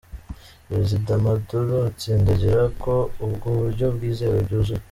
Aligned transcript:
Perezida 0.67 1.11
Maduro 1.25 1.75
atsindagira 1.89 2.63
ko 2.83 2.93
ubwo 3.25 3.47
buryo 3.59 3.85
bwizewe 3.95 4.37
byuzuye. 4.47 4.79